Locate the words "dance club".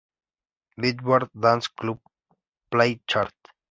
1.39-1.99